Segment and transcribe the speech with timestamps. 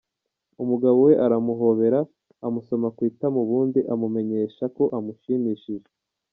[0.63, 1.99] umugabo we aramuhobera
[2.47, 5.89] amusoma ku itama ubundi amumenyesha ko amushimishije